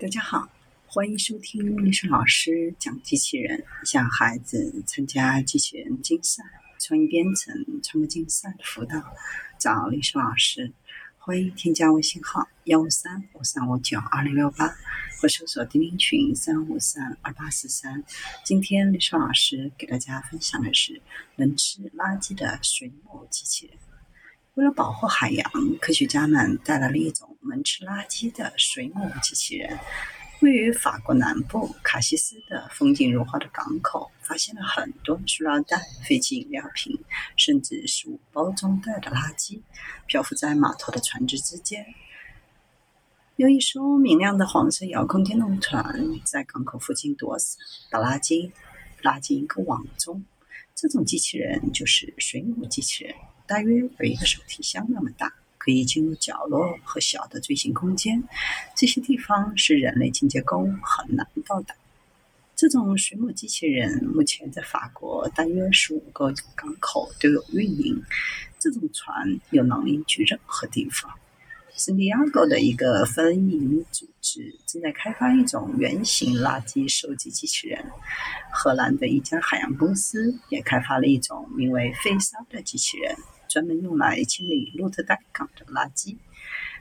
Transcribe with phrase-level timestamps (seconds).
[0.00, 0.48] 大家好，
[0.86, 6.42] 欢迎收听历史老师讲机器人，向孩子参加机器人竞赛、
[6.78, 9.14] 创意编程、创客竞赛的辅导，
[9.58, 10.72] 找历史老师。
[11.18, 14.74] 欢迎添加微信号幺五三五三五九二零六八，
[15.20, 18.02] 或搜索钉钉群三五三二八四三。
[18.42, 21.02] 今天历史老师给大家分享的是
[21.36, 23.76] 能吃垃圾的水母机器人。
[24.54, 29.78] 为了保护海洋，科学家们带来了一种能吃垃圾的水母机器人。
[30.40, 36.98] 位于法国南部卡西斯的风景如画的港口，发现了很多塑料袋、废弃饮料瓶，
[37.36, 39.60] 甚至食物包装袋的垃圾，
[40.06, 41.86] 漂浮在码头的船只之间。
[43.36, 45.94] 有一艘明亮的黄色遥控电动船
[46.24, 47.58] 在港口附近躲伞，
[47.90, 48.50] 把垃圾
[49.02, 50.24] 拉进一个网中。
[50.74, 53.14] 这种机器人就是水母机器人。
[53.50, 58.22] 大约有一个手提箱那么大，可以进入角落和小的锥形空间。
[58.76, 61.74] 这些地方是人类清洁工很难到达。
[62.54, 68.00] 这种水母机器人目前在法国大约十五个港口都有运营。
[68.60, 71.12] 这种船有能力去任何地方。
[71.74, 77.84] 圣地亚哥的一个分营组织正在开发一种圆形垃圾收集机器人。
[78.52, 83.16] 荷兰的一家海洋公司也开发了一种名为“飞沙”的机器人。
[83.50, 86.16] 专门用来清理鹿特丹港的垃圾。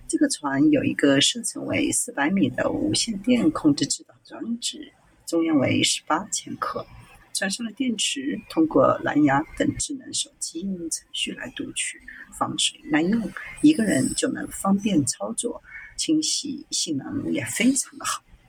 [0.07, 4.93] 这个船有一个射程为四百米的无线电控制制导装置，
[5.25, 6.85] 重量为十八千克。
[7.33, 11.99] 船上的电池通过蓝牙等智能手机应用程序来读取，
[12.37, 15.61] 防水耐用，一个人就能方便操作。
[15.97, 18.23] 清洗性能也非常的好。